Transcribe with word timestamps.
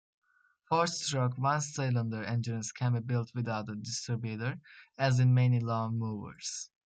Four-stroke 0.67 1.37
one-cylinder 1.37 2.23
engines 2.23 2.71
can 2.71 2.93
be 2.93 3.01
built 3.01 3.31
without 3.35 3.69
a 3.69 3.75
distributor, 3.75 4.59
as 4.97 5.19
in 5.19 5.31
many 5.35 5.59
lawn 5.59 5.99
mowers. 5.99 6.71